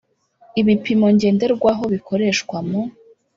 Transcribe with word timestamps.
ibipimo 0.61 1.07
ngenderwaho 1.15 1.83
bikoreshwa 1.93 2.57
mu 2.67 2.81